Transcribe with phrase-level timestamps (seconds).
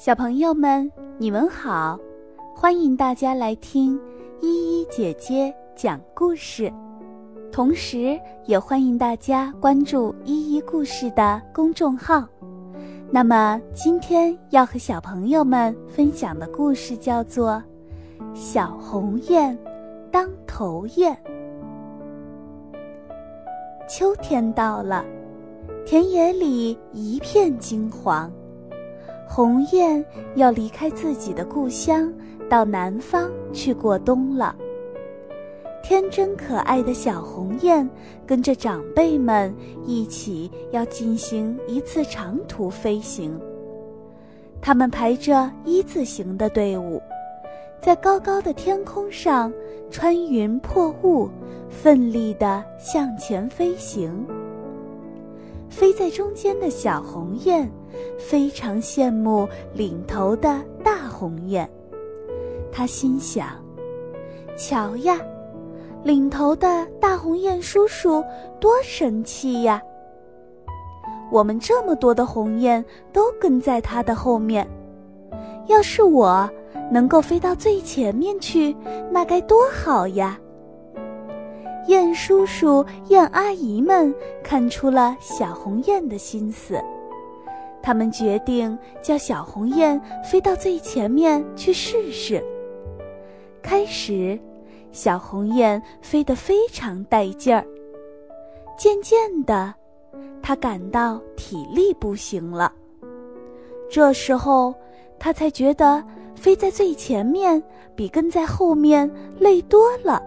[0.00, 1.98] 小朋友们，你们好，
[2.54, 3.98] 欢迎大家来听
[4.40, 6.72] 依依姐姐讲故事，
[7.50, 8.16] 同时
[8.46, 12.24] 也欢迎大家关注依依故事的公众号。
[13.10, 17.60] 那么，今天要和小朋友们分享的故事叫做
[18.36, 19.58] 《小红雁
[20.12, 21.12] 当头雁》。
[23.88, 25.04] 秋天到了，
[25.84, 28.30] 田野里一片金黄。
[29.28, 30.04] 鸿雁
[30.36, 32.12] 要离开自己的故乡，
[32.48, 34.56] 到南方去过冬了。
[35.82, 37.88] 天真可爱的小鸿雁
[38.26, 39.54] 跟着长辈们
[39.86, 43.38] 一起要进行一次长途飞行。
[44.60, 47.00] 他们排着一字形的队伍，
[47.80, 49.52] 在高高的天空上
[49.90, 51.28] 穿云破雾，
[51.70, 54.26] 奋力地向前飞行。
[55.70, 57.70] 飞在中间的小鸿雁，
[58.18, 61.68] 非常羡慕领头的大鸿雁。
[62.70, 63.48] 他心想
[64.56, 65.18] ：“瞧呀，
[66.02, 68.22] 领头的大鸿雁叔叔
[68.60, 69.82] 多神气呀！
[71.30, 74.66] 我们这么多的鸿雁都跟在他的后面，
[75.66, 76.48] 要是我
[76.90, 78.74] 能够飞到最前面去，
[79.10, 80.38] 那该多好呀！”
[81.88, 86.78] 雁叔叔、雁阿姨们看出了小红雁的心思，
[87.82, 92.42] 他们决定叫小红雁飞到最前面去试试。
[93.62, 94.38] 开始，
[94.92, 97.64] 小红雁飞得非常带劲儿。
[98.76, 99.74] 渐渐的，
[100.40, 102.72] 它感到体力不行了。
[103.90, 104.74] 这时候，
[105.18, 106.02] 它才觉得
[106.34, 107.62] 飞在最前面
[107.96, 110.22] 比跟在后面累多了。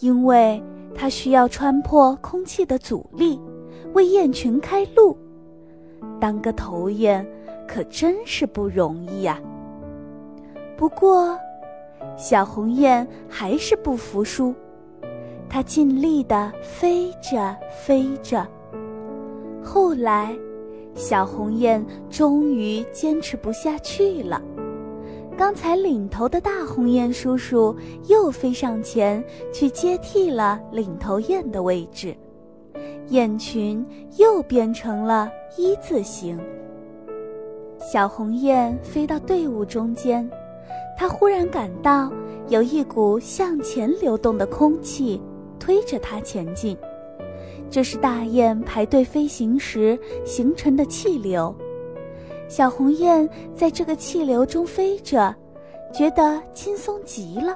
[0.00, 0.62] 因为
[0.94, 3.40] 它需要穿破空气的阻力，
[3.92, 5.16] 为雁群开路。
[6.24, 7.22] 当个头雁
[7.68, 9.38] 可真是不容易呀。
[10.74, 11.38] 不过，
[12.16, 14.54] 小红雁还是不服输，
[15.50, 18.48] 它尽力地飞着飞着。
[19.62, 20.34] 后来，
[20.94, 24.40] 小红雁终于坚持不下去了。
[25.36, 27.76] 刚才领头的大红雁叔叔
[28.08, 29.22] 又飞上前
[29.52, 32.16] 去接替了领头雁的位置，
[33.08, 33.84] 雁群
[34.16, 36.38] 又变成了一字形。
[37.78, 40.28] 小红雁飞到队伍中间，
[40.96, 42.10] 它忽然感到
[42.48, 45.20] 有一股向前流动的空气
[45.58, 46.76] 推着它前进，
[47.70, 51.54] 这是大雁排队飞行时形成的气流。
[52.48, 55.34] 小红雁在这个气流中飞着，
[55.92, 57.54] 觉得轻松极了。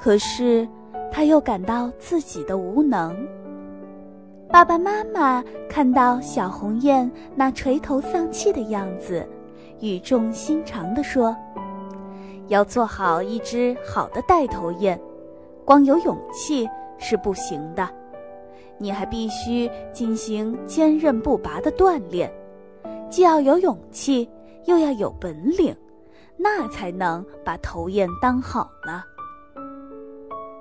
[0.00, 0.66] 可是，
[1.12, 3.14] 它又感到自己的无能。
[4.52, 9.24] 爸爸妈妈看到小红雁那垂头丧气的样子，
[9.78, 11.36] 语重心长地说
[12.48, 14.98] ：“要做好一只好的带头雁，
[15.64, 16.68] 光有勇气
[16.98, 17.88] 是不行的，
[18.76, 22.28] 你还必须进行坚韧不拔的锻炼。”
[23.08, 24.28] 既要有勇气，
[24.64, 25.72] 又要有本领，
[26.36, 29.00] 那才能把头雁当好呢。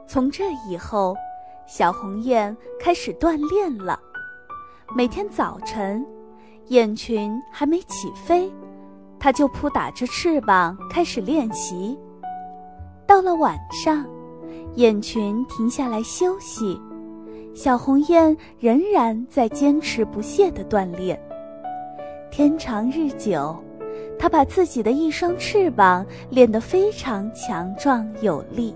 [0.08, 1.16] 从这以后，
[1.70, 4.00] 小红雁开始锻炼了。
[4.98, 6.04] 每天早晨，
[6.70, 8.52] 雁群还没起飞，
[9.20, 11.96] 它就扑打着翅膀开始练习。
[13.06, 14.04] 到了晚上，
[14.78, 16.82] 雁群停下来休息，
[17.54, 21.22] 小红雁仍然在坚持不懈地锻炼。
[22.32, 23.56] 天长日久，
[24.18, 28.76] 它把自己的一双翅膀练得非常强壮有力。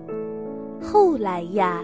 [0.79, 1.81] 后来呀，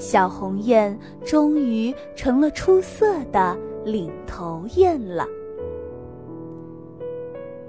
[0.00, 5.26] 小红雁终于成了出色的领头雁了。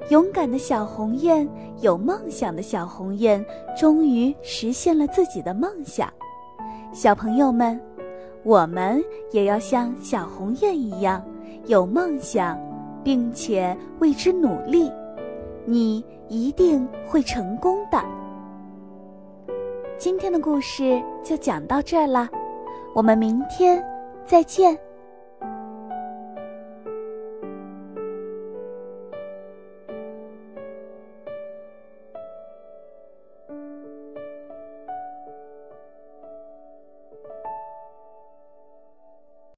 [0.10, 1.48] 勇敢的小红雁，
[1.82, 3.46] 有梦想的小红雁，
[3.78, 6.12] 终于实现了自己的梦想。
[6.94, 7.80] 小朋友们，
[8.44, 11.22] 我们也要像小红雁一样，
[11.68, 12.58] 有梦想。
[13.04, 14.88] 并且为之努力，
[15.66, 18.00] 你一定会成功的。
[20.04, 22.28] 今天的故事就讲到这了，
[22.96, 23.80] 我们明天
[24.26, 24.76] 再见。